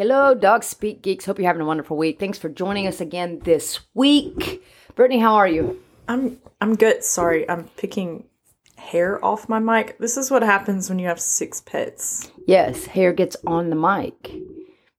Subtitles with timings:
[0.00, 1.26] Hello, Dog Speak Geeks.
[1.26, 2.18] Hope you're having a wonderful week.
[2.18, 4.64] Thanks for joining us again this week.
[4.96, 5.82] Britteny, how are you?
[6.08, 7.04] I'm I'm good.
[7.04, 8.24] Sorry, I'm picking
[8.78, 9.98] hair off my mic.
[9.98, 14.32] This is what happens when you have six pets Yes, hair gets on the mic,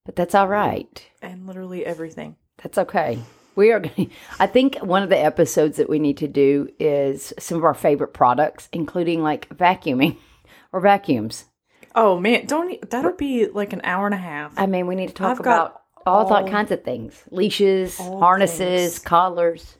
[0.05, 1.03] but that's all right.
[1.19, 2.35] and literally everything.
[2.61, 3.17] That's okay.
[3.55, 4.11] We are going.
[4.39, 7.73] I think one of the episodes that we need to do is some of our
[7.73, 10.17] favorite products, including like vacuuming
[10.71, 11.45] or vacuums.
[11.95, 14.53] Oh man, don't that'll be like an hour and a half.
[14.57, 18.93] I mean, we need to talk I've about all, all- kinds of things: leashes, harnesses,
[18.93, 18.99] things.
[18.99, 19.77] collars,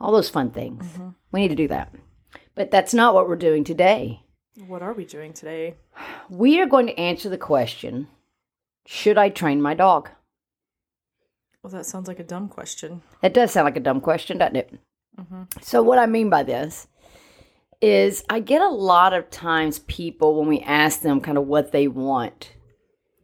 [0.00, 0.84] all those fun things.
[0.84, 1.08] Mm-hmm.
[1.30, 1.94] We need to do that.
[2.54, 4.20] But that's not what we're doing today.
[4.66, 5.76] What are we doing today?
[6.28, 8.08] We are going to answer the question:
[8.86, 10.10] Should I train my dog?
[11.62, 13.02] Well, that sounds like a dumb question.
[13.20, 14.74] That does sound like a dumb question, doesn't it?
[15.60, 16.88] So, what I mean by this
[17.82, 21.72] is I get a lot of times people, when we ask them kind of what
[21.72, 22.54] they want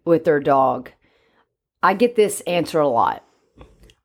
[0.04, 0.90] with their dog,
[1.82, 3.24] I get this answer a lot.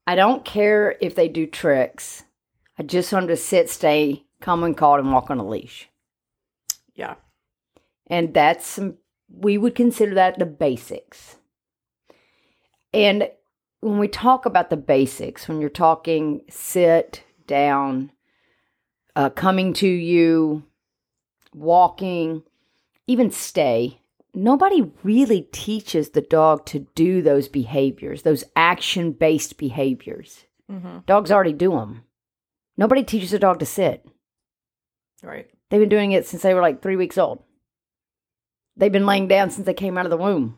[0.05, 2.23] I don't care if they do tricks.
[2.77, 5.89] I just want them to sit, stay, come and call, and walk on a leash.
[6.93, 7.15] Yeah.
[8.07, 8.97] And that's some,
[9.27, 11.37] we would consider that the basics.
[12.93, 13.29] And
[13.79, 18.11] when we talk about the basics, when you're talking sit, down,
[19.15, 20.63] uh, coming to you,
[21.53, 22.43] walking,
[23.07, 23.99] even stay,
[24.33, 30.45] nobody really teaches the dog to do those behaviors, those action based behaviors.
[30.71, 30.99] Mm-hmm.
[31.05, 32.03] Dogs already do them.
[32.77, 34.05] Nobody teaches a dog to sit.
[35.21, 35.49] Right.
[35.69, 37.43] They've been doing it since they were like three weeks old.
[38.75, 40.57] They've been laying down since they came out of the womb.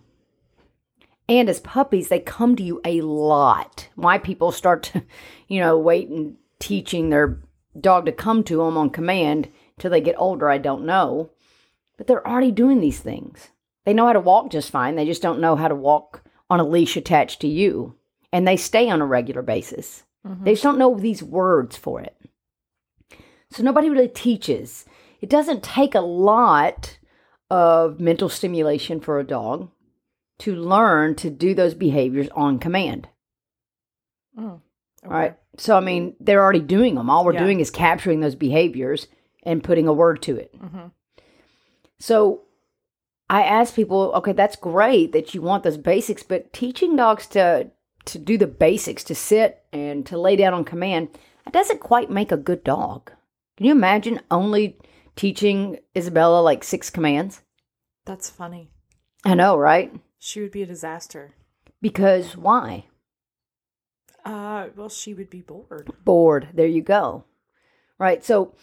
[1.27, 3.89] And as puppies, they come to you a lot.
[3.95, 5.03] Why people start to,
[5.47, 7.39] you know, wait and teaching their
[7.79, 11.31] dog to come to them on command till they get older, I don't know.
[11.97, 13.49] But they're already doing these things.
[13.85, 14.95] They know how to walk just fine.
[14.95, 17.95] They just don't know how to walk on a leash attached to you.
[18.31, 20.03] And they stay on a regular basis.
[20.27, 20.43] Mm-hmm.
[20.43, 22.17] They just don't know these words for it.
[23.51, 24.85] So nobody really teaches.
[25.21, 26.97] It doesn't take a lot
[27.49, 29.69] of mental stimulation for a dog
[30.39, 33.07] to learn to do those behaviors on command.
[34.37, 34.61] Oh.
[35.03, 35.37] All right.
[35.57, 37.09] So, I mean, they're already doing them.
[37.09, 37.43] All we're Yeah.
[37.43, 39.07] doing is capturing those behaviors
[39.43, 40.53] and putting a word to it.
[40.59, 40.91] Mhm.
[41.99, 42.41] So,
[43.29, 47.71] I ask people, okay, that's great that you want those basics, but teaching dogs to
[48.05, 51.09] to do the basics, to sit and to lay down on command,
[51.43, 53.11] that doesn't quite make a good dog.
[53.57, 54.77] Can you imagine only
[55.15, 57.41] teaching Isabella like six commands?
[58.05, 58.69] That's funny.
[59.25, 59.91] I know, right?
[60.19, 61.33] She would be a disaster.
[61.81, 62.85] Because why?
[64.25, 65.89] Uh, well, she would be bored.
[66.03, 66.49] bored.
[66.53, 67.23] There you go.
[67.99, 68.25] Right.
[68.25, 68.55] So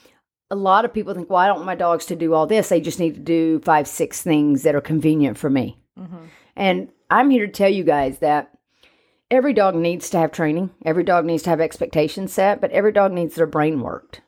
[0.51, 2.69] a lot of people think, well, I don't want my dogs to do all this.
[2.69, 5.79] They just need to do five, six things that are convenient for me.
[5.99, 6.25] Mm-hmm.
[6.57, 8.51] And I'm here to tell you guys that
[9.31, 12.93] every dog needs to have training, every dog needs to have expectations set, but every
[12.93, 14.21] dog needs their brain worked.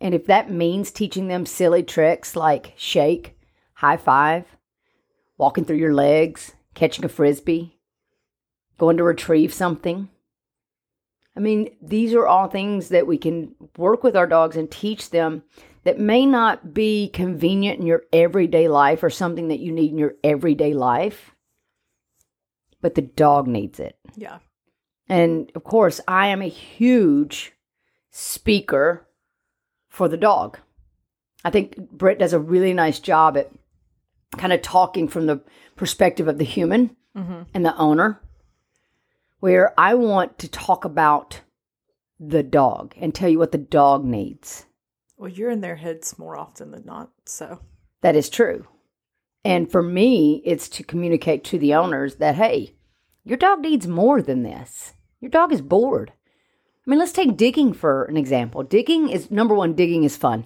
[0.00, 3.36] And if that means teaching them silly tricks like shake,
[3.74, 4.44] high five,
[5.36, 7.78] walking through your legs, catching a frisbee,
[8.78, 10.08] going to retrieve something.
[11.36, 15.10] I mean, these are all things that we can work with our dogs and teach
[15.10, 15.42] them
[15.84, 19.98] that may not be convenient in your everyday life or something that you need in
[19.98, 21.34] your everyday life,
[22.82, 23.96] but the dog needs it.
[24.16, 24.38] Yeah.
[25.08, 27.52] And of course, I am a huge
[28.10, 29.06] speaker
[29.88, 30.58] for the dog.
[31.44, 33.50] I think Britt does a really nice job at
[34.36, 35.40] kind of talking from the
[35.76, 37.42] perspective of the human Mm-hmm.
[37.54, 38.20] and the owner,
[39.40, 41.40] where I want to talk about
[42.18, 44.66] the dog and tell you what the dog needs.
[45.16, 47.10] Well, you're in their heads more often than not.
[47.26, 47.60] So,
[48.02, 48.66] That is true.
[49.44, 52.74] And for me, it's to communicate to the owners that, hey,
[53.24, 54.94] your dog needs more than this.
[55.20, 56.12] Your dog is bored.
[56.86, 58.62] I mean, let's take digging for an example.
[58.62, 60.44] Digging is number one, digging is fun.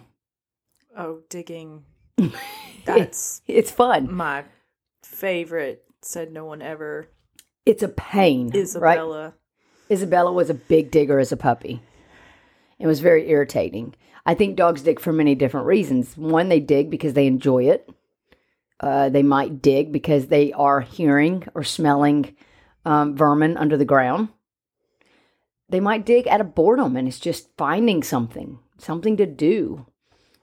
[0.96, 1.84] oh, digging.
[2.84, 4.12] That's It's fun.
[4.12, 4.44] my
[5.02, 5.84] favorite.
[6.02, 7.08] Said no one ever.
[7.66, 8.48] It's a pain.
[8.48, 8.60] Right?
[8.60, 9.34] Isabella.
[9.90, 11.82] Isabella was a big digger as a puppy.
[12.78, 13.94] It was very irritating.
[14.26, 16.16] I think dogs dig for many different reasons.
[16.16, 17.88] One, they dig because they enjoy it.
[18.80, 22.34] Uh, they might dig because they are hearing or smelling
[22.84, 24.28] um, vermin under the ground.
[25.68, 29.86] They might dig out of boredom and it's just finding something, something to do.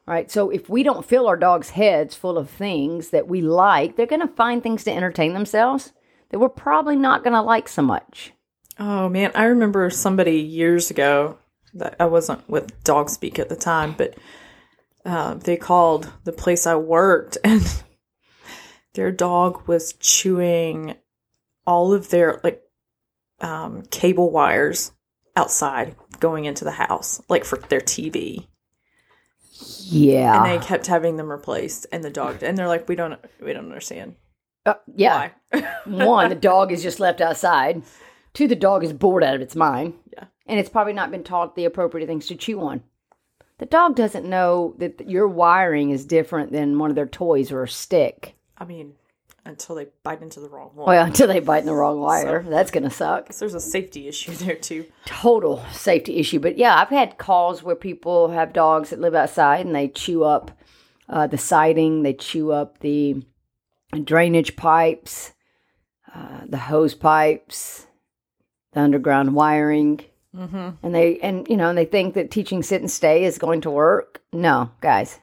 [0.07, 0.31] Right.
[0.31, 4.05] So if we don't fill our dogs' heads full of things that we like, they're
[4.05, 5.93] going to find things to entertain themselves
[6.31, 8.33] that we're probably not going to like so much.
[8.79, 11.37] Oh man, I remember somebody years ago
[11.75, 14.15] that I wasn't with Dog Speak at the time, but
[15.05, 17.83] uh, they called the place I worked, and
[18.93, 20.95] their dog was chewing
[21.67, 22.61] all of their like
[23.41, 24.91] um, cable wires
[25.35, 28.47] outside going into the house, like for their TV,
[29.89, 30.37] Yeah.
[30.37, 31.87] and they kept having them replaced.
[31.91, 34.15] And the dog, and they're like, "We don't, we don't understand
[34.65, 35.29] Uh, yeah.
[35.51, 37.83] why." One, the dog is just left outside.
[38.33, 39.93] Two, the dog is bored out of its mind.
[40.13, 40.25] Yeah.
[40.47, 42.83] And it's probably not been taught the appropriate things to chew on.
[43.57, 47.63] The dog doesn't know that your wiring is different than one of their toys or
[47.63, 48.35] a stick.
[48.57, 48.93] I mean,
[49.45, 50.87] until they bite into the wrong one.
[50.87, 52.43] Well, until they bite in the wrong wire.
[52.43, 53.31] That's going to suck.
[53.31, 54.85] So there's a safety issue there too.
[55.05, 56.39] Total safety issue.
[56.39, 60.23] But yeah, I've had calls where people have dogs that live outside and they chew
[60.23, 60.51] up
[61.09, 63.21] uh, the siding, they chew up the
[63.99, 65.33] drainage pipes,
[66.13, 67.87] uh, the hose pipes,
[68.73, 70.01] the underground wiring.
[70.35, 70.69] Mm-hmm.
[70.81, 73.59] and they and you know and they think that teaching sit and stay is going
[73.59, 75.19] to work no guys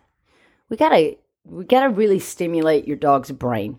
[0.68, 1.16] we gotta
[1.46, 3.78] we gotta really stimulate your dog's brain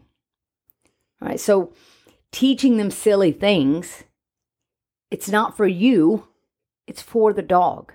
[1.21, 1.71] all right so
[2.31, 4.05] teaching them silly things
[5.11, 6.27] it's not for you
[6.87, 7.93] it's for the dog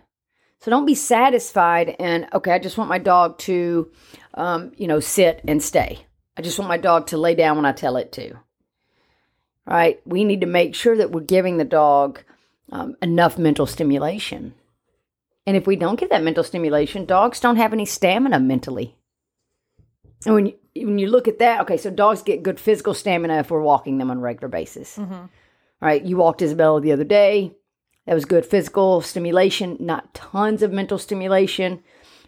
[0.60, 3.90] so don't be satisfied and okay i just want my dog to
[4.34, 6.06] um, you know sit and stay
[6.36, 8.34] i just want my dog to lay down when i tell it to
[9.66, 12.20] right we need to make sure that we're giving the dog
[12.72, 14.54] um, enough mental stimulation.
[15.46, 18.96] And if we don't give that mental stimulation, dogs don't have any stamina mentally.
[20.24, 23.38] And when you, when you look at that, okay, so dogs get good physical stamina
[23.38, 24.96] if we're walking them on a regular basis.
[24.96, 25.28] Mhm.
[25.80, 26.02] Right?
[26.02, 27.52] You walked Isabella the other day.
[28.06, 31.82] That was good physical stimulation, not tons of mental stimulation.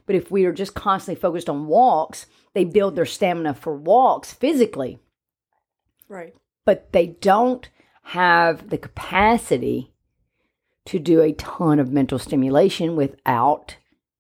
[0.05, 4.33] But if we are just constantly focused on walks, they build their stamina for walks
[4.33, 4.99] physically
[6.09, 6.35] Right.
[6.65, 7.69] but they don't
[8.05, 9.93] have the capacity
[10.87, 13.77] to do a ton of mental stimulation without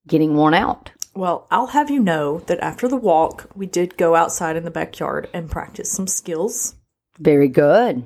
[0.06, 0.90] getting worn out.
[1.14, 4.70] Well, I'll have you know that after the walk, we did go outside in the
[4.70, 6.74] backyard and practice some skills,
[7.18, 8.04] Very good.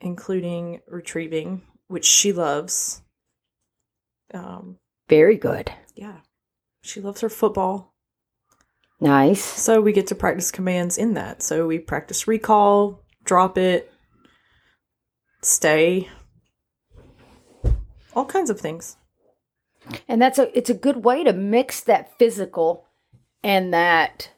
[0.00, 3.02] including retrieving, which she loves.
[4.34, 5.70] Um, Very good.
[5.94, 6.20] yeah,
[6.82, 7.94] she loves her football.
[9.00, 9.42] Nice.
[9.42, 11.42] So we get to practice commands in that.
[11.42, 13.92] So we practice recall, drop it,
[15.42, 16.08] stay,
[18.14, 18.96] all kinds of things.
[20.08, 22.86] And that's a it's a good way to mix that physical
[23.42, 24.32] and that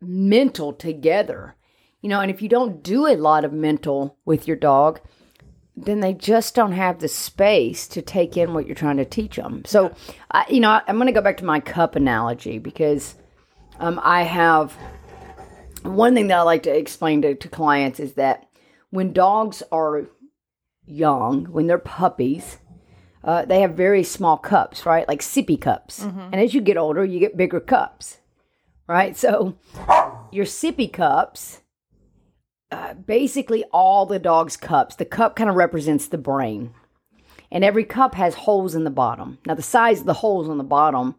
[0.00, 1.56] mental together.
[2.00, 5.00] You know, and if you don't do a lot of mental with your dog,
[5.76, 9.36] then they just don't have the space to take in what you're trying to teach
[9.36, 9.64] them.
[9.64, 9.94] So,
[10.30, 13.16] I, you know, I'm going to go back to my cup analogy because
[13.78, 14.72] um, I have
[15.82, 18.48] one thing that I like to explain to, to clients is that
[18.90, 20.06] when dogs are
[20.84, 22.58] young, when they're puppies,
[23.24, 25.06] uh, they have very small cups, right?
[25.08, 26.02] Like sippy cups.
[26.32, 28.18] And as you get older, you get bigger cups,
[28.86, 29.16] right?
[29.16, 29.56] So
[30.32, 31.60] your sippy cups
[32.70, 34.96] uh, basically all the dog's cups.
[34.96, 36.74] The cup kind of represents the brain.
[37.50, 39.38] And every cup has holes in the bottom.
[39.46, 41.14] Now, the size of the holes on the bottom,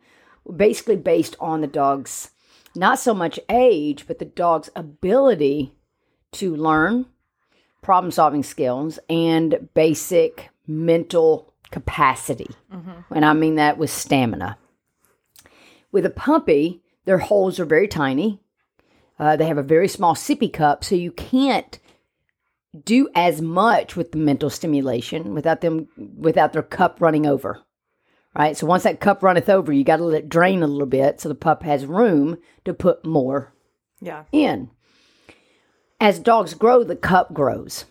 [0.53, 2.31] basically based on the dog's
[2.77, 5.73] not so much age, but the dog's ability
[6.33, 7.05] to learn,
[7.81, 12.49] problem solving skills, and basic mental capacity.
[13.15, 14.57] And I mean that with stamina.
[15.91, 18.39] With a puppy, their holes are very tiny.
[19.19, 21.79] Uh, they have a very small sippy cup, so you can't
[22.85, 27.61] do as much with the mental stimulation without them without their cup running over.
[28.37, 28.55] Right?
[28.55, 31.19] So once that cup runneth over, you got to let it drain a little bit
[31.19, 33.51] so the pup has room to put more
[33.99, 34.25] Yeah.
[34.31, 34.69] in.
[35.99, 37.85] As dogs grow, the cup grows.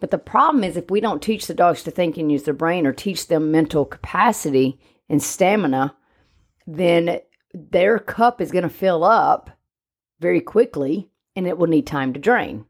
[0.00, 2.52] But the problem is if we don't teach the dogs to think and use their
[2.54, 5.94] brain or teach them mental capacity and stamina,
[6.66, 7.20] then
[7.52, 9.50] their cup is going to fill up
[10.18, 12.64] very quickly and it will need time to drain.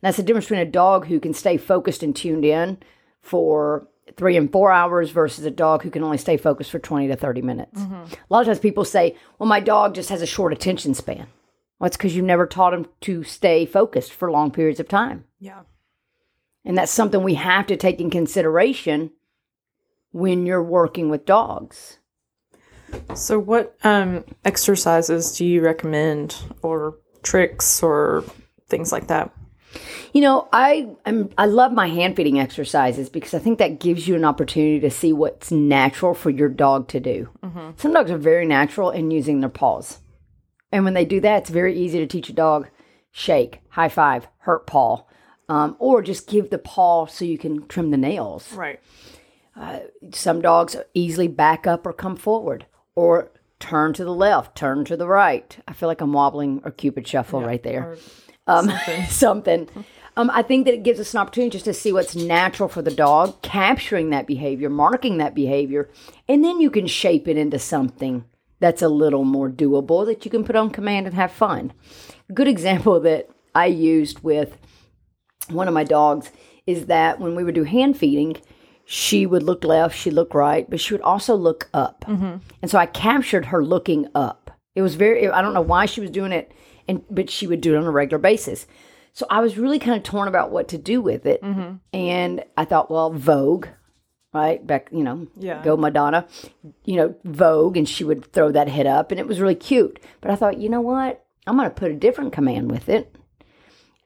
[0.00, 2.78] That's the difference between a dog who can stay focused and tuned in
[3.20, 7.08] for three and four hours versus a dog who can only stay focused for 20
[7.08, 7.80] to 30 minutes.
[7.80, 11.26] A lot of times people say, well, my dog just has a short attention span.
[11.78, 15.24] Well, it's because you've never taught him to stay focused for long periods of time.
[15.38, 15.60] Yeah.
[16.64, 19.12] And that's something we have to take in consideration
[20.10, 21.98] when you're working with dogs.
[23.14, 28.24] So, what um, exercises do you recommend, or tricks, or
[28.68, 29.30] things like that?
[30.12, 34.08] You know, I am I love my hand feeding exercises because I think that gives
[34.08, 37.28] you an opportunity to see what's natural for your dog to do.
[37.76, 39.98] Some dogs are very natural in using their paws.
[40.72, 42.68] And when they do that, it's very easy to teach a dog
[43.10, 45.04] shake, high five, hurt paw,
[45.48, 48.52] um, or just give the paw so you can trim the nails.
[48.52, 48.80] Right.
[50.12, 54.96] Some dogs easily back up or come forward or turn to the left, turn to
[54.96, 55.56] the right.
[55.66, 57.96] I feel like I'm wobbling or cupid shuffle right there.
[58.48, 58.72] Um,
[59.08, 59.68] something.
[60.16, 62.82] Um, I think that it gives us an opportunity just to see what's natural for
[62.82, 65.88] the dog, capturing that behavior, marking that behavior,
[66.28, 68.24] and then you can shape it into something
[68.58, 71.72] that's a little more doable that you can put on command and have fun.
[72.28, 74.58] A good example that I used with
[75.48, 76.32] one of my dogs
[76.66, 78.36] is that when we would do hand feeding,
[78.84, 82.04] she would look left, she'd look right, but she would also look up.
[82.60, 84.50] And so I captured her looking up.
[84.74, 86.52] It was very, I don't know why she was doing it,
[86.88, 88.66] and but she would do it on a regular basis.
[89.12, 91.42] So I was really kind of torn about what to do with it.
[91.42, 91.76] Mm-hmm.
[91.92, 93.66] And I thought, well, Vogue,
[94.32, 94.64] right?
[94.64, 95.62] Back, you know, Yeah.
[95.64, 96.26] go Madonna,
[96.84, 99.98] you know, Vogue, and she would throw that head up, and it was really cute.
[100.20, 101.24] But I thought, you know what?
[101.46, 103.14] I'm going to put a different command with it.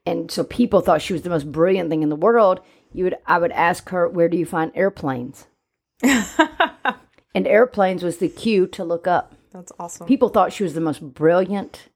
[0.06, 2.60] And so people thought she was the most brilliant thing in the world.
[2.92, 5.46] You would, I would ask her, where do you find airplanes?
[6.02, 9.34] and airplanes was the cue to look up.
[9.52, 10.06] That's awesome.
[10.06, 11.88] People thought she was the most brilliant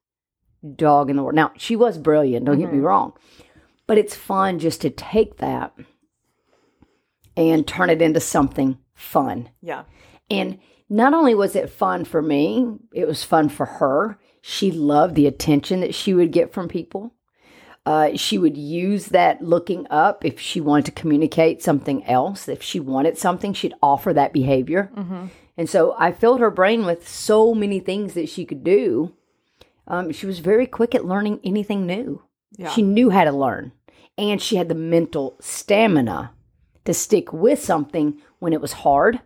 [0.75, 1.35] dog in the world.
[1.35, 3.13] Now, she was brilliant, don't get me wrong.
[3.85, 5.73] But it's fun just to take that
[7.35, 9.49] and turn it into something fun.
[9.61, 9.83] yeah.
[10.29, 10.59] And
[10.89, 14.17] not only was it fun for me, it was fun for her.
[14.41, 17.13] She loved the attention that she would get from people.
[17.85, 22.49] Uh, she would use that looking up if she wanted to communicate something else.
[22.49, 24.91] If she wanted something, she'd offer that behavior.
[25.57, 29.13] And so I filled her brain with so many things that she could do.
[29.87, 32.23] Um, she was very quick at learning anything new.
[32.57, 32.69] Yeah.
[32.69, 33.71] She knew how to learn.
[34.17, 36.31] And she had the mental stamina
[36.85, 39.21] to stick with something when it was hard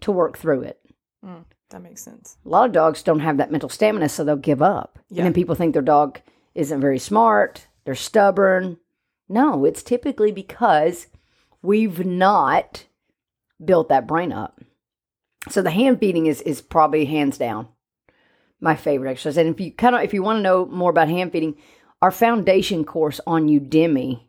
[0.00, 0.80] to work through it.
[1.74, 2.36] That makes sense.
[2.44, 4.98] A lot of dogs don't have that mental stamina, so they'll give up.
[5.08, 5.18] Yeah.
[5.18, 6.20] And then people think their dog
[6.54, 8.78] isn't very smart, they're stubborn.
[9.28, 11.08] No, it's typically because
[11.62, 12.84] we've not
[13.64, 14.60] built that brain up.
[15.48, 17.66] So the hand feeding is is probably hands down
[18.64, 19.36] my favorite exercise.
[19.36, 21.54] And if you kind of if you want to know more about hand feeding,
[22.02, 24.22] our foundation course on Udemy,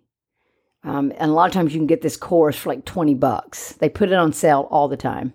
[0.84, 3.74] um, and a lot of times you can get this course for like twenty bucks.
[3.74, 5.34] They put it on sale all the time.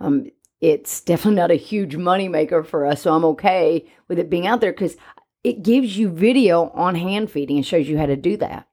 [0.00, 0.26] Um,
[0.60, 4.60] it's definitely not a huge moneymaker for us, so I'm okay with it being out
[4.60, 4.96] there because
[5.44, 8.66] it gives you video on hand feeding and shows you how to do that.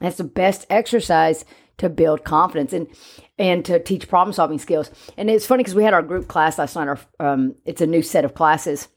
[0.00, 1.44] That's the best exercise
[1.78, 2.86] to build confidence and
[3.38, 4.90] and to teach problem solving skills.
[5.16, 6.88] And it's funny because we had our group class last night.
[6.88, 8.88] Our um, it's a new set of classes,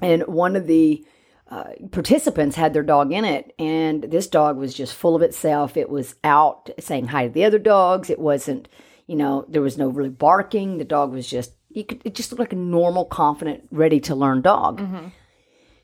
[0.00, 1.04] and one of the
[1.50, 5.76] uh, participants had their dog in it, and this dog was just full of itself.
[5.76, 8.10] It was out saying hi to the other dogs.
[8.10, 8.68] It wasn't,
[9.06, 10.78] you know, there was no really barking.
[10.78, 14.14] The dog was just you could it just looked like a normal, confident, ready to
[14.14, 14.80] learn dog.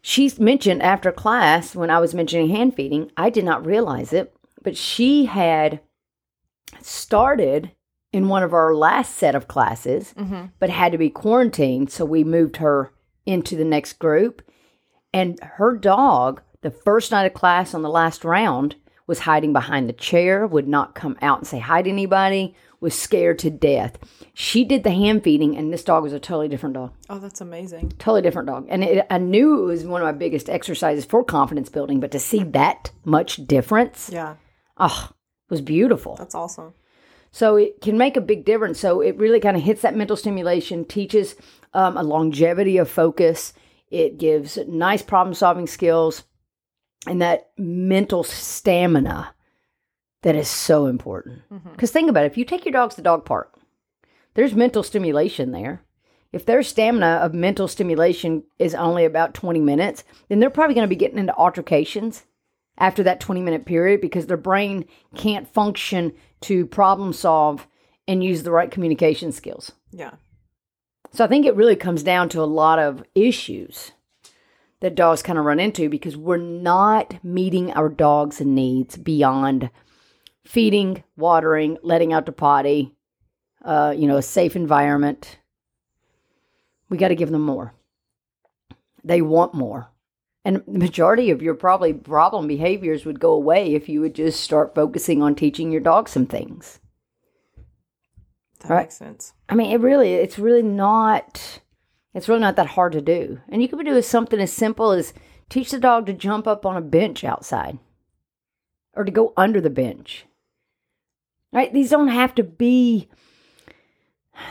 [0.00, 4.34] She mentioned after class when I was mentioning hand feeding, I did not realize it,
[4.62, 5.80] but she had
[6.80, 7.72] started
[8.12, 10.46] in one of our last set of classes, mm-hmm.
[10.58, 11.90] but had to be quarantined.
[11.90, 12.92] So we moved her
[13.26, 14.42] into the next group.
[15.12, 19.88] And her dog the first night of class on the last round was hiding behind
[19.88, 23.96] the chair, would not come out and say hi to anybody, was scared to death.
[24.34, 26.92] She did the hand feeding, and this dog was a totally different dog.
[27.08, 27.92] Oh, that's amazing.
[27.98, 28.66] Totally different dog.
[28.68, 32.10] And it, I knew it was one of my biggest exercises for confidence building, but
[32.10, 34.36] to see that much difference, Yeah,
[34.76, 35.10] oh,
[35.48, 36.16] was beautiful.
[36.16, 36.74] that's awesome.
[37.30, 38.80] So it can make a big difference.
[38.80, 41.36] So it really kind of hits that mental stimulation, teaches
[41.74, 43.52] um, a longevity of focus.
[43.90, 46.24] It gives nice problem solving skills
[47.06, 49.34] and that mental stamina
[50.22, 51.42] that is so important.
[51.72, 53.58] Because think about it if you take your dogs to the dog park,
[54.34, 55.82] there's mental stimulation there.
[56.32, 60.84] If their stamina of mental stimulation is only about 20 minutes, then they're probably going
[60.84, 62.24] to be getting into altercations
[62.78, 67.66] after that 20 minute period because their brain can't function to problem solve
[68.06, 69.72] and use the right communication skills.
[69.92, 70.12] Yeah,
[71.12, 73.92] So I think it really comes down to a lot of issues
[74.80, 79.70] that dogs kind of run into because we're not meeting our dogs' needs beyond
[80.44, 82.94] feeding, watering, letting out to potty,
[83.64, 85.38] uh, you know, a safe environment.
[86.88, 87.74] We got to give them more.
[89.04, 89.90] They want more.
[90.48, 94.40] And the majority of your probably problem behaviors would go away if you would just
[94.40, 96.80] start focusing on teaching your dog some things.
[98.60, 98.84] that Right.
[98.84, 99.34] makes sense.
[99.50, 101.60] I mean, it really, it's really not,
[102.14, 103.40] it's really not that hard to do.
[103.50, 105.12] And you could do something as simple as
[105.50, 107.78] teach the dog to jump up on a bench outside
[108.94, 110.24] or to go under the bench.
[111.52, 111.70] Right?
[111.70, 113.10] These don't have to be,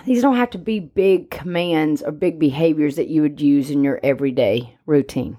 [0.05, 3.83] these don't have to be big commands or big behaviors that you would use in
[3.83, 5.37] your everyday routine.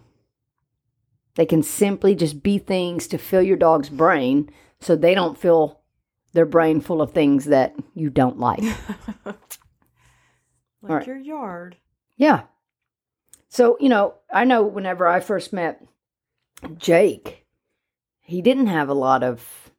[1.39, 5.79] They can simply just be things to fill your dog's brain so they don't fill
[6.33, 8.59] their brain full of things that you don't like.
[9.25, 9.37] like
[10.83, 11.07] right.
[11.07, 11.77] your yard.
[12.17, 12.43] Yeah.
[13.49, 15.81] So, you know, I know whenever I first met
[16.77, 17.47] Jake,
[18.19, 19.71] he didn't have a lot of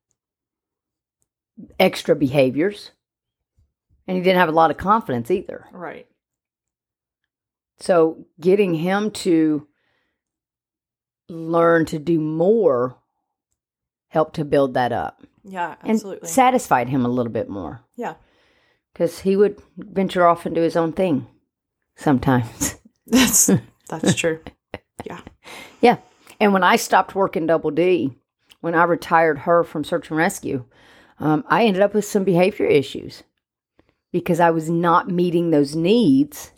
[1.78, 2.92] extra behaviors
[4.08, 5.66] and he didn't have a lot of confidence either.
[5.74, 6.08] Right.
[7.82, 9.68] So, getting him to
[11.30, 12.98] learn to do more
[14.10, 16.28] helped to build that up Yeah, and absolutely.
[16.28, 18.16] satisfied him a little bit more yeah.
[18.94, 21.28] because he would venture off and do his own thing
[21.96, 22.76] sometimes.
[23.08, 23.50] That's
[23.88, 24.40] that's true.
[25.06, 25.22] Yeah.
[25.80, 25.98] Yeah.
[26.42, 28.14] And when I stopped working Double D,
[28.60, 30.66] when I retired her from search and rescue,
[31.20, 33.24] um, I ended up with some behavior issues
[34.12, 36.52] because I was not meeting those needs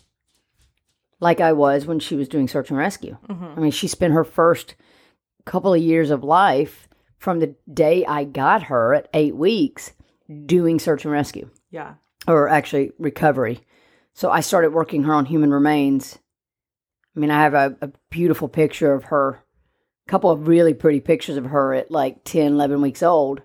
[1.22, 3.18] like I was when she was doing search and rescue.
[3.30, 4.76] I mean, she spent her first
[5.46, 9.94] couple of years of life from the day I got her at eight weeks
[10.46, 11.94] doing search and rescue Yeah.
[12.28, 13.60] or actually recovery.
[14.14, 16.18] So I started working her on human remains.
[17.16, 19.44] I mean, I have a, a beautiful picture of her,
[20.08, 23.42] a couple of really pretty pictures of her at like 10, 11 weeks old,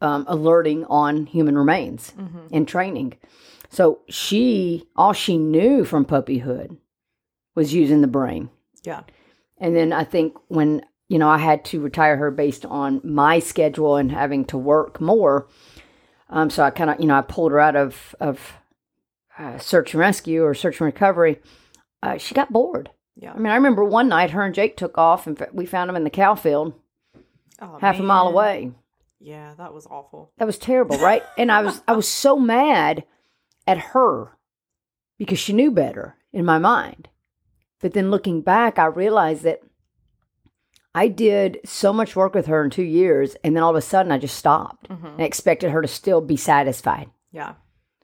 [0.00, 2.12] um, alerting on human remains
[2.52, 3.14] and training.
[3.74, 6.76] So she, all she knew from puppyhood
[7.56, 8.50] was using the brain.
[8.84, 9.02] Yeah.
[9.58, 13.40] And then I think when, you know, I had to retire her based on my
[13.40, 15.48] schedule and having to work more.
[16.30, 18.54] Um, so I kind of, you know, I pulled her out of, of
[19.38, 21.40] uh, search and rescue or search and recovery.
[22.00, 22.90] Uh, she got bored.
[23.16, 23.32] Yeah.
[23.32, 25.96] I mean, I remember one night her and Jake took off and we found them
[25.96, 26.74] in the cow field
[27.60, 28.72] Oh, half a mile away.
[29.20, 30.32] Yeah, that was awful.
[30.38, 31.22] That was terrible, right?
[31.38, 33.04] and I was I was so mad
[33.66, 34.36] at her
[35.18, 37.08] because she knew better in my mind.
[37.80, 39.60] But then looking back, I realized that
[40.94, 43.82] I did so much work with her in two years, and then all of a
[43.82, 47.10] sudden I just stopped and expected her to still be satisfied.
[47.32, 47.54] Yeah.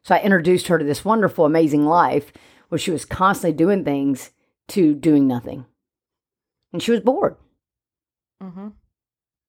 [0.02, 2.32] So I introduced her to this wonderful, amazing life
[2.68, 4.30] where she was constantly doing things
[4.68, 5.66] to doing nothing.
[6.72, 7.36] And she was bored.
[8.42, 8.68] Mm-hmm.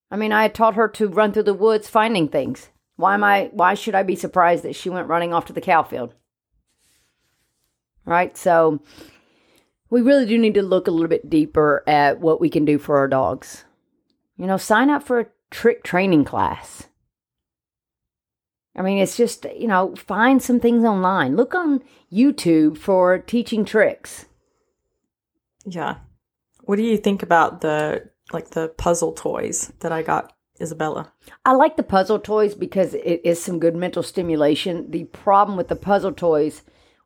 [0.09, 2.69] I mean, I had taught her to run through the woods finding things.
[3.01, 5.59] Why am I why should I be surprised that she went running off to the
[5.59, 6.13] cow field?
[8.05, 8.37] Right?
[8.37, 8.81] So
[9.89, 12.77] we really do need to look a little bit deeper at what we can do
[12.77, 13.65] for our dogs.
[14.37, 16.87] You know, sign up for a trick training class.
[18.75, 21.35] I mean, it's just, you know, find some things online.
[21.35, 24.27] Look on YouTube for teaching tricks.
[25.65, 25.97] Yeah.
[26.61, 31.11] What do you think about the like the puzzle toys that I got Isabella?
[31.45, 34.91] I like the puzzle toys because it is some good mental stimulation.
[34.91, 36.61] The problem with the puzzle toys,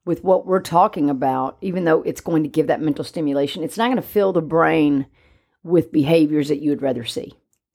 [0.05, 3.77] with what we're talking about, even though it's going to give that mental stimulation, it's
[3.77, 5.07] not going to fill the brain
[5.63, 7.33] with behaviors that you would rather see.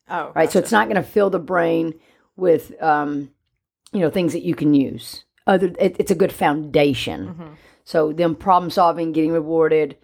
[0.08, 0.50] Oh, Right.
[0.50, 1.94] So it's not going to fill the brain
[2.36, 3.30] with, um,
[3.92, 5.24] you know, things that you can use.
[5.46, 7.56] Other, it, it's a good foundation.
[7.84, 9.96] So them problem solving, getting rewarded,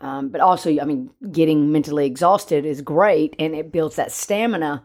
[0.00, 4.84] Um, but also, I mean, getting mentally exhausted is great and it builds that stamina,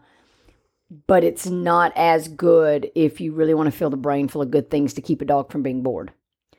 [1.06, 4.50] but it's not as good if you really want to fill the brain full of
[4.50, 6.12] good things to keep a dog from being bored.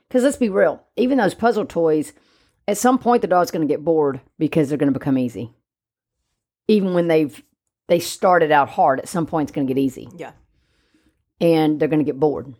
[0.08, 2.14] Because let's be real, even those puzzle toys,
[2.68, 5.54] at some point the dog's going to get bored because they're going to become easy.
[6.68, 7.44] Even when they've
[7.88, 10.32] they started out hard, at some point it's going to get easy Yeah.
[11.42, 12.54] and they're going to get bored.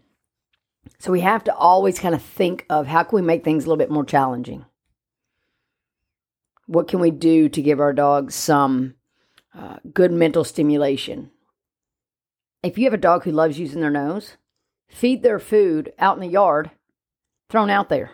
[0.98, 3.68] So we have to always kind of think of how can we make things a
[3.68, 4.66] little bit more challenging.
[6.66, 8.96] What can we do to give our dogs some
[9.56, 11.32] uh, good mental stimulation?
[12.64, 14.38] If you have a dog who loves using their nose,
[14.88, 16.72] feed their food out in the yard,
[17.50, 18.12] thrown out there.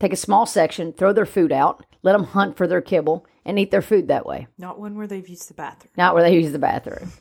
[0.00, 3.58] Take a small section, throw their food out, let them hunt for their kibble, and
[3.58, 5.92] eat their food that way, Not one where they've used the bathroom.
[5.96, 7.12] not where they use the bathroom.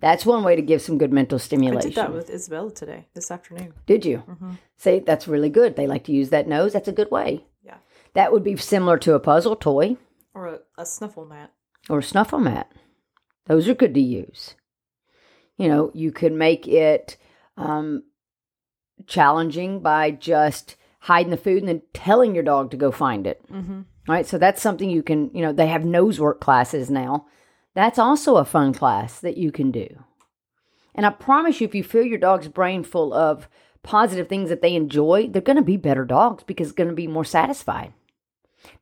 [0.00, 1.90] That's one way to give some good mental I stimulation.
[1.90, 3.72] did that with Isabella today, this afternoon.
[3.86, 4.22] Did you?
[4.28, 4.52] Mm-hmm.
[4.76, 5.76] See, that's really good.
[5.76, 6.72] They like to use that nose.
[6.72, 7.44] That's a good way.
[7.62, 7.76] Yeah.
[8.14, 9.96] That would be similar to a puzzle toy
[10.34, 11.52] Or a, a snuffle mat.
[11.88, 12.72] or a snuffle mat.
[13.46, 14.56] Those are good to use.
[15.58, 17.16] You know, you could make it
[17.56, 18.04] um,
[19.06, 23.42] challenging by just hiding the food and then telling your dog to go find it.
[23.50, 23.82] Mm-hmm.
[24.08, 24.26] Right.
[24.26, 27.26] So that's something you can, you know, they have nose work classes now.
[27.74, 30.04] That's also a fun class that you can do.
[30.94, 33.48] And I promise you, if you fill your dog's brain full of
[33.82, 37.00] positive things that they enjoy, they're going to be better dogs because they're going to
[37.00, 37.92] be more satisfied.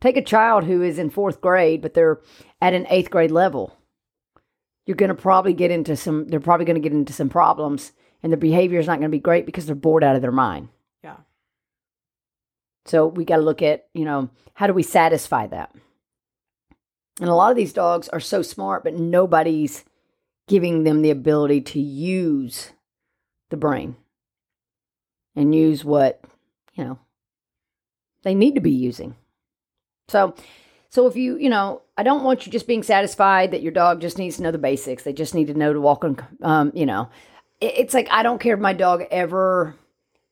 [0.01, 2.21] Take a child who is in fourth grade, but they're
[2.61, 3.77] at an eighth grade level.
[4.91, 7.93] You're going to probably get into some, they're probably going to get into some problems,
[8.25, 10.33] and their behavior is not going to be great because they're bored out of their
[10.33, 10.69] mind.
[11.05, 11.19] Yeah.
[12.87, 15.73] So we got to look at, you know, how do we satisfy that?
[17.21, 19.85] And a lot of these dogs are so smart, but nobody's
[20.49, 22.73] giving them the ability to use
[23.51, 23.95] the brain
[25.37, 26.25] and use what,
[26.75, 26.99] you know,
[28.25, 29.15] they need to be using.
[30.09, 30.35] So,
[30.89, 34.01] so if you, you know, I don't want you just being satisfied that your dog
[34.01, 35.03] just needs to know the basics.
[35.03, 37.11] They just need to know to walk on, um, you know,
[37.61, 39.75] it, it's like I don't care if my dog ever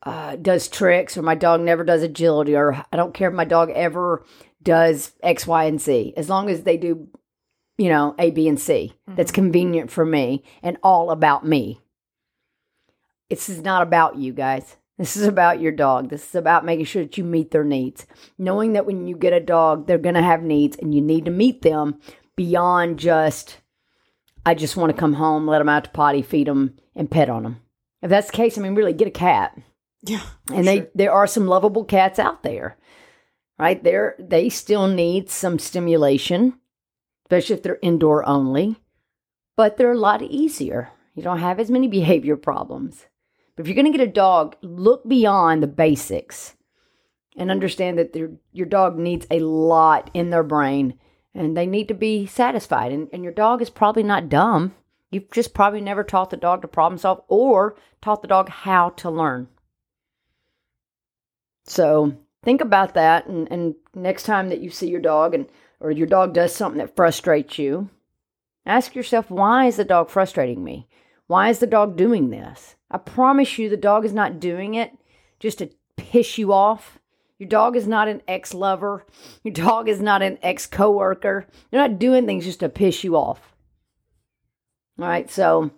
[0.02, 3.44] uh, does tricks or my dog never does agility or I don't care if my
[3.44, 4.24] dog ever
[4.62, 6.14] does X, Y, and Z.
[6.16, 7.06] As long as they do,
[7.76, 11.82] you know, A, B, and C, that's convenient for me and all about me.
[13.28, 14.76] This is not about you guys.
[14.98, 16.10] This is about your dog.
[16.10, 18.04] This is about making sure that you meet their needs.
[18.36, 21.24] Knowing that when you get a dog, they're going to have needs and you need
[21.26, 21.98] to meet them
[22.36, 23.58] beyond just,
[24.44, 27.30] I just want to come home, let them out to potty, feed them, and pet
[27.30, 27.60] on them.
[28.02, 29.56] If that's the case, I mean, really get a cat
[30.02, 30.22] Yeah.
[30.52, 32.76] and they there are some lovable cats out there
[33.58, 36.54] right there they still need some stimulation
[37.26, 38.76] especially if they're indoor only
[39.56, 43.06] but they're a lot easier you don't have as many behavior problems
[43.58, 46.54] but if you're going to get a dog look beyond the basics
[47.36, 50.96] and understand that your dog needs a lot in their brain
[51.34, 54.76] and they need to be satisfied and, and your dog is probably not dumb
[55.10, 58.90] you've just probably never taught the dog to problem solve or taught the dog how
[58.90, 59.48] to learn
[61.64, 65.46] so think about that, and, and next time that you see your dog and
[65.80, 67.90] or your dog does something that frustrates you,
[68.66, 70.88] ask yourself, why is the dog frustrating me?
[71.26, 72.74] Why is the dog doing this?
[72.90, 74.92] I promise you, the dog is not doing it
[75.40, 76.98] just to piss you off.
[77.38, 79.06] Your dog is not an ex lover.
[79.44, 81.46] Your dog is not an ex coworker.
[81.70, 83.54] They're not doing things just to piss you off.
[84.98, 85.70] All right, so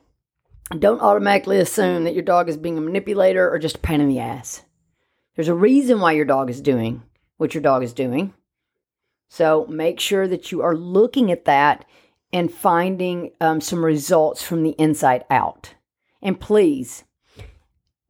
[0.79, 4.09] don't automatically assume that your dog is being a manipulator or just a pain in
[4.09, 4.62] the ass.
[5.35, 7.03] There's a reason why your dog is doing
[7.37, 8.35] what your dog is doing.
[9.31, 11.87] So make sure that you are looking at that
[12.33, 15.75] and finding um, some results from the inside out.
[16.22, 17.04] And please,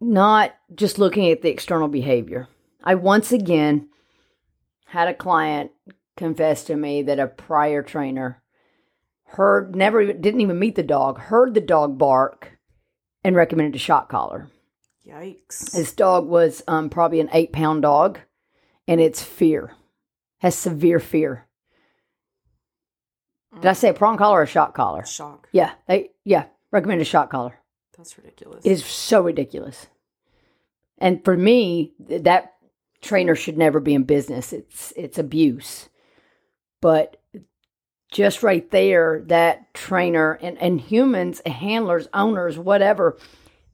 [0.01, 2.49] not just looking at the external behavior.
[2.83, 3.88] I once again
[4.87, 5.70] had a client
[6.16, 8.42] confess to me that a prior trainer
[9.25, 12.59] heard, never, didn't even meet the dog, heard the dog bark
[13.23, 14.49] and recommended a shock collar.
[15.07, 15.70] Yikes.
[15.73, 18.18] This dog was um, probably an eight pound dog,
[18.87, 19.73] and it's fear,
[20.38, 21.46] has severe fear.
[23.55, 25.05] Did I say a prong collar or a shot collar?
[25.05, 25.49] Shock.
[25.53, 27.60] Yeah, they, yeah, recommend a shot collar.
[28.01, 28.65] That's ridiculous.
[28.65, 29.89] It is so ridiculous.
[30.97, 32.55] And for me, that
[33.03, 34.55] trainer should never be in business.
[34.55, 35.91] It's it's abuse.
[36.81, 37.21] But
[38.11, 43.19] just right there, that trainer and, and humans, handlers, owners, whatever,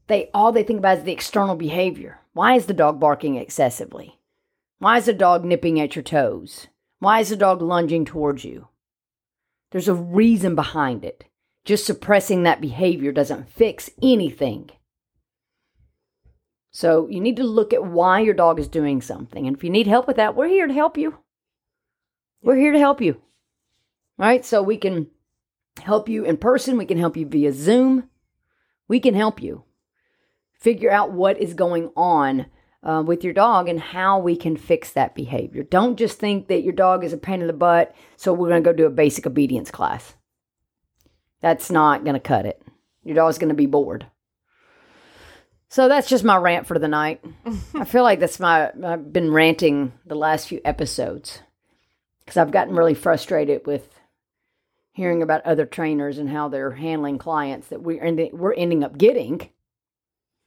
[0.07, 2.19] they all they think about is the external behavior.
[2.33, 4.19] Why is the dog barking excessively?
[4.79, 6.67] Why is the dog nipping at your toes?
[6.99, 8.67] Why is the dog lunging towards you?
[9.71, 11.23] There's a reason behind it.
[11.67, 14.69] Just suppressing that behavior doesn't fix anything.
[16.71, 19.45] So you need to look at why your dog is doing something.
[19.45, 21.17] And if you need help with that, we're here to help you.
[22.41, 23.21] We're here to help you.
[24.17, 24.45] Right?
[24.45, 25.07] So we can
[25.81, 28.09] help you in person, we can help you via Zoom.
[28.87, 29.65] We can help you
[30.53, 32.45] figure out what is going on
[32.81, 35.63] uh, with your dog and how we can fix that behavior.
[35.63, 38.63] Don't just think that your dog is a pain in the butt, so we're going
[38.63, 40.13] to go do a basic obedience class.
[41.41, 42.61] That's not going to cut it.
[43.03, 44.07] Your dog's going to be bored.
[45.69, 47.23] So that's just my rant for the night.
[47.75, 51.41] I feel like that's my I've been ranting the last few episodes
[52.19, 53.87] because I've gotten really frustrated with
[54.93, 58.97] hearing about other trainers and how they're handling clients that we're ending, we're ending up
[58.97, 59.49] getting.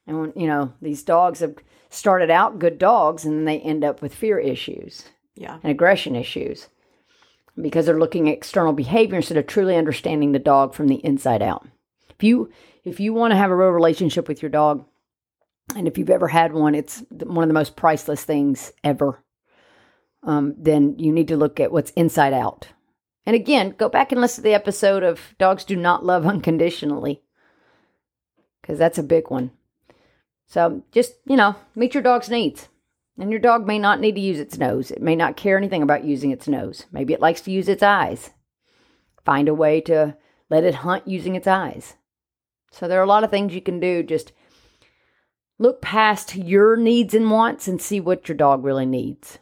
[0.06, 1.54] And when, you know, these dogs have
[1.90, 5.04] started out good dogs and then they end up with fear issues
[5.36, 5.58] Yeah.
[5.62, 6.68] and aggression issues
[7.60, 11.42] because they're looking at external behavior instead of truly understanding the dog from the inside
[11.42, 11.66] out.
[12.10, 12.50] If you
[12.84, 14.84] if you want to have a real relationship with your dog,
[15.76, 19.22] and if you've ever had one, it's one of the most priceless things ever.
[20.22, 22.68] Um, then you need to look at what's inside out.
[23.26, 27.22] And again, go back and listen to the episode of Dogs Do Not Love Unconditionally,
[28.60, 29.52] because that's a big one.
[30.46, 32.68] So just, you know, meet your dog's needs.
[33.20, 34.90] And your dog may not need to use its nose.
[34.90, 36.86] It may not care anything about using its nose.
[36.90, 38.30] Maybe it likes to use its eyes.
[39.26, 40.16] Find a way to
[40.48, 41.96] let it hunt using its eyes.
[42.72, 44.02] So there are a lot of things you can do.
[44.02, 44.32] Just
[45.58, 49.38] look past your needs and wants and see what your dog really needs.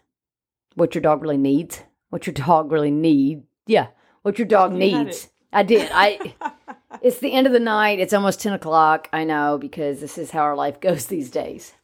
[0.74, 1.82] What your dog really needs.
[2.10, 3.44] What your dog really needs.
[3.68, 3.88] Yeah,
[4.22, 5.28] what your dog You needs.
[5.52, 5.88] I did.
[5.92, 6.34] I.
[7.00, 8.00] It's the end of the night.
[8.00, 9.08] It's almost 10 o'clock.
[9.12, 11.74] I know because this is how our life goes these days.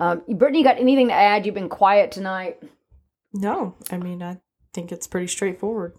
[0.00, 1.44] Um, Britteny, you got anything to add?
[1.44, 2.62] You've been quiet tonight.
[3.34, 4.38] No, I mean, I
[4.72, 5.94] think it's pretty straightforward.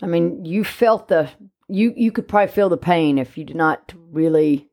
[0.00, 1.28] I mean, you felt the,
[1.68, 4.68] you, you could probably feel the pain if you did not really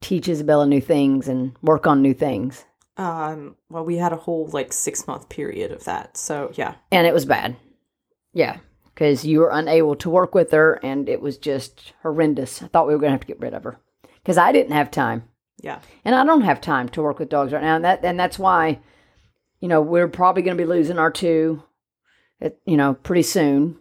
[0.00, 2.64] teach Isabella new things and work on new things.
[2.96, 6.16] Um, well, we had a whole like six month period of that.
[6.16, 7.56] So yeah, And it was bad.
[8.32, 8.58] Yeah.
[8.84, 12.62] Because you were unable to work with her and it was just horrendous.
[12.62, 13.80] I thought we were going to have to get rid of her
[14.22, 15.24] because I didn't have time.
[15.60, 17.76] Yeah, and I don't have time to work with dogs right now.
[17.76, 18.80] And that and that's why,
[19.60, 21.62] you know, we're probably going to be losing our two,
[22.40, 23.78] at, you know, pretty soon.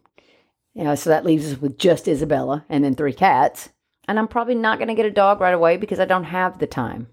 [0.74, 3.70] You know, so that leaves us with just Isabella and then three cats.
[4.08, 6.60] And I'm probably not going to get a dog right away because I don't have
[6.60, 7.08] the time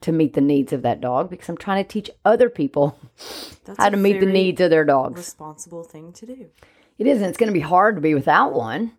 [0.00, 2.98] to meet the needs of that dog because I'm trying to teach other people
[3.64, 5.18] that's how to meet the needs of their dogs.
[5.18, 6.46] Responsible thing to do.
[6.98, 8.92] It is, and it's going to be hard to be without one.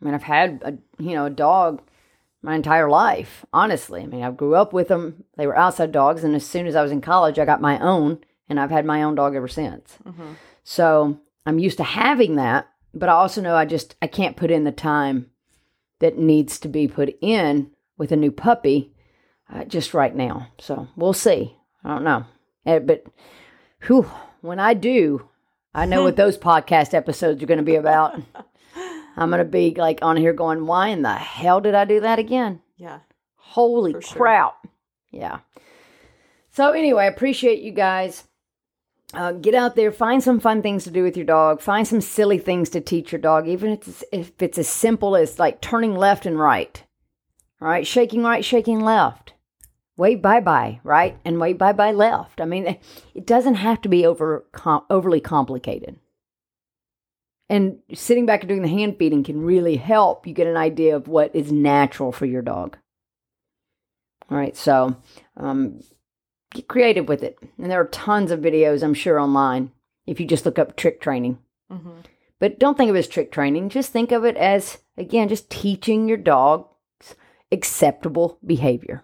[0.00, 1.82] I mean, I've had a you know a dog
[2.42, 3.44] my entire life.
[3.52, 5.24] Honestly, I mean, I grew up with them.
[5.36, 7.78] They were outside dogs, and as soon as I was in college, I got my
[7.78, 9.98] own, and I've had my own dog ever since.
[10.06, 10.32] Mm-hmm.
[10.64, 14.50] So I'm used to having that, but I also know I just I can't put
[14.50, 15.30] in the time
[16.00, 18.94] that needs to be put in with a new puppy
[19.52, 20.48] uh, just right now.
[20.58, 21.56] So we'll see.
[21.84, 22.24] I don't know,
[22.66, 23.04] Eh, but
[23.86, 24.10] whew,
[24.42, 25.28] when I do,
[25.74, 28.20] I know what those podcast episodes are going to be about.
[29.16, 32.00] I'm going to be like on here going, why in the hell did I do
[32.00, 32.60] that again?
[32.76, 33.00] Yeah,
[33.36, 34.16] Holy For sure.
[34.16, 34.66] crap.
[35.10, 35.40] Yeah.
[36.52, 38.24] So, anyway, I appreciate you guys.
[39.12, 42.00] Uh, get out there, find some fun things to do with your dog, find some
[42.00, 45.60] silly things to teach your dog, even if it's, if it's as simple as like
[45.60, 46.84] turning left and right.
[47.60, 49.32] All right, shaking right, shaking left.
[49.96, 51.18] Wave bye bye, right?
[51.24, 52.40] And wave bye bye left.
[52.40, 52.78] I mean,
[53.14, 55.98] it doesn't have to be over com- overly complicated.
[57.50, 60.94] And sitting back and doing the hand feeding can really help you get an idea
[60.94, 62.78] of what is natural for your dog.
[64.30, 64.96] All right, so
[65.36, 65.80] um,
[66.54, 67.36] get creative with it.
[67.58, 69.72] And there are tons of videos, I'm sure, online
[70.06, 71.38] if you just look up trick training.
[71.70, 71.90] mm-hmm.
[72.38, 73.68] But don't think of it as trick training.
[73.68, 76.68] Just think of it as, again, just teaching your dog
[77.52, 79.02] acceptable behavior.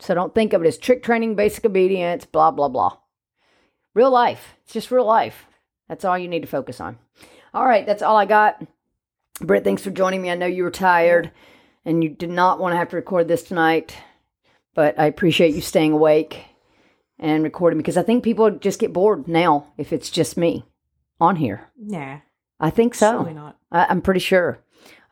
[0.00, 2.98] So don't think of it as trick training, basic obedience, blah, blah, blah.
[3.94, 4.56] Real life.
[4.64, 5.46] It's just real life.
[5.88, 6.98] That's all you need to focus on.
[7.56, 8.62] All right, that's all I got.
[9.40, 10.30] Britt, thanks for joining me.
[10.30, 11.32] I know you were tired
[11.86, 13.96] and you did not want to have to record this tonight,
[14.74, 16.44] but I appreciate you staying awake
[17.18, 20.66] and recording because I think people just get bored now if it's just me
[21.18, 21.70] on here.
[21.82, 22.20] Yeah.
[22.60, 23.12] I think so.
[23.12, 23.56] surely not.
[23.72, 24.62] I, I'm pretty sure.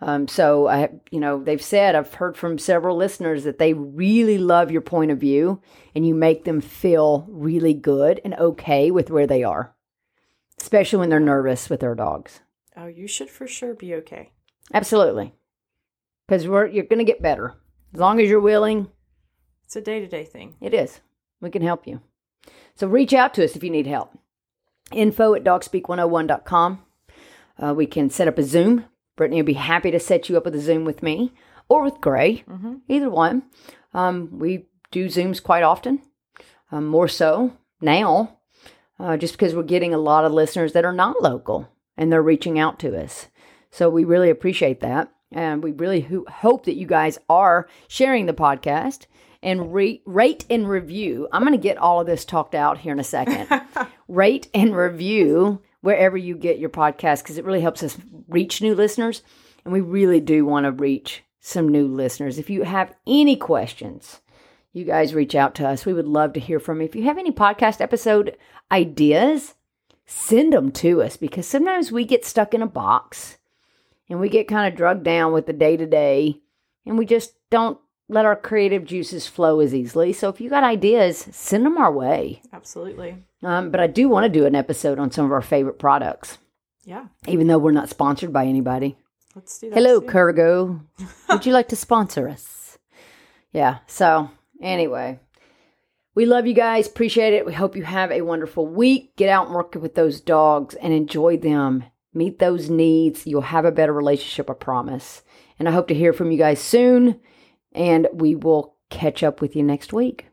[0.02, 4.36] Um, so I, you know, they've said I've heard from several listeners that they really
[4.36, 5.62] love your point of view,
[5.94, 9.74] and you make them feel really good and okay with where they are,
[10.64, 12.40] especially when they're nervous with their dogs.
[12.74, 14.30] Oh, you should for sure be okay.
[14.72, 15.34] Absolutely,
[16.26, 17.54] because we're you're going to get better
[17.92, 18.88] as long as you're willing.
[19.64, 20.56] It's a day to day thing.
[20.60, 21.00] It is.
[21.40, 22.00] We can help you.
[22.76, 24.18] So reach out to us if you need help.
[24.92, 26.82] Info at dogspeak101.com.
[27.62, 28.86] Uh, we can set up a Zoom.
[29.18, 31.32] Britteny will be happy to set you up with a Zoom with me
[31.68, 32.74] or with Gray, Mm-hmm.
[32.88, 33.44] either one.
[33.92, 36.02] Um, we do Zooms quite often,
[36.72, 38.38] um, more so now
[38.98, 42.22] uh, just because we're getting a lot of listeners that are not local and they're
[42.22, 43.28] reaching out to us.
[43.70, 45.10] So we really appreciate that.
[45.32, 49.06] And we really ho- hope that you guys are sharing the podcast
[49.42, 51.28] and re- rate and review.
[51.32, 53.48] I'm going to get all of this talked out here in a second.
[54.08, 57.96] rate and review wherever you get your podcast because it really helps us
[58.28, 59.22] reach new listeners.
[59.64, 62.38] And we really do want to reach some new listeners.
[62.38, 64.20] If you have any questions,
[64.74, 65.86] you guys reach out to us.
[65.86, 66.84] We would love to hear from you.
[66.86, 68.36] If you have any podcast episode
[68.70, 69.54] ideas,
[70.04, 73.38] send them to us because sometimes we get stuck in a box
[74.10, 76.40] and we get kind of drugged down with the day to day
[76.84, 80.12] and we just don't let our creative juices flow as easily.
[80.12, 82.42] So if you got ideas, send them our way.
[82.52, 83.16] Absolutely.
[83.42, 86.36] Um, but I do want to do an episode on some of our favorite products,
[86.84, 87.06] Yeah.
[87.26, 88.96] even though we're not sponsored by anybody.
[89.34, 89.76] Let's do that.
[89.76, 90.08] Hello, soon.
[90.08, 90.80] Kurgo.
[91.30, 92.78] Would you like to sponsor us?
[93.52, 93.78] Yeah.
[93.86, 94.30] So,
[94.64, 95.20] anyway,
[96.14, 96.86] we love you guys.
[96.86, 97.46] Appreciate it.
[97.46, 99.16] We hope you have a wonderful week.
[99.16, 101.84] Get out and work with those dogs and enjoy them.
[102.12, 103.26] Meet those needs.
[103.26, 105.22] You'll have a better relationship, I promise.
[105.58, 107.20] And I hope to hear from you guys soon.
[107.72, 110.26] And we will catch up with you next week.